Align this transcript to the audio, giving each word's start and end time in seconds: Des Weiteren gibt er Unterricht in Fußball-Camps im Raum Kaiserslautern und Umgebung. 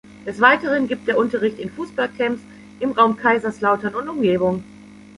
Des 0.25 0.41
Weiteren 0.41 0.87
gibt 0.87 1.07
er 1.09 1.17
Unterricht 1.19 1.59
in 1.59 1.69
Fußball-Camps 1.69 2.41
im 2.79 2.91
Raum 2.93 3.17
Kaiserslautern 3.17 3.93
und 3.93 4.09
Umgebung. 4.09 4.63